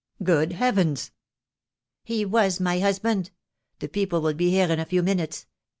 [0.23, 1.11] "Good Heavens!"
[2.03, 3.29] "He was my husband.
[3.77, 5.45] The people will be here in a few minutes.